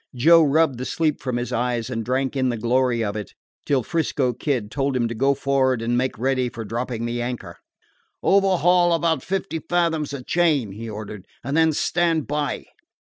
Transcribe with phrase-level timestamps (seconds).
[0.15, 3.35] Joe rubbed the sleep from his eyes and drank in the glory of it
[3.67, 7.57] till 'Frisco Kid told him to go for'ard and make ready for dropping the anchor.
[8.23, 12.65] "Overhaul about fifty fathoms of chain," he ordered, "and then stand by."